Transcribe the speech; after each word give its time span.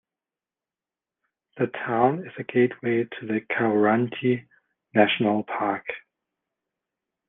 The 1.57 1.67
town 1.67 2.25
is 2.25 2.33
a 2.39 2.43
gateway 2.43 3.03
to 3.03 3.27
the 3.27 3.39
Kahurangi 3.53 4.47
National 4.95 5.43
Park. 5.43 5.85